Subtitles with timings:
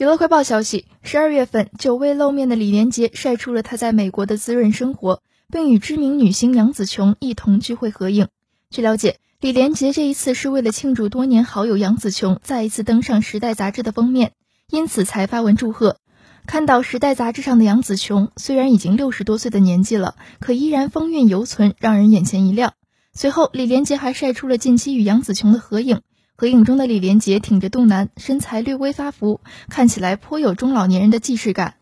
[0.00, 5.20] 娱乐快报消息：十二月份，久未露面的李连杰晒出了他在美国的滋润生活，
[5.52, 8.28] 并与知名女星杨紫琼一同聚会合影。
[8.70, 14.32] 据了解，李连杰这一次是为了庆祝多年好友杨紫琼再一次登上《时代》杂志的封面，
[14.70, 15.98] 因此才发文祝贺。
[16.46, 22.72] 看到《时代》杂志上的杨紫琼，虽然已经六十多岁的年纪了，可依然风韵犹存，让人眼前一亮。
[23.12, 26.00] 随后，李连杰还晒出了近期与杨紫琼的合影。
[26.40, 31.74] 合影中的李连杰挺着肚腩，身材略微发福，看起来颇有中老年人的既视感。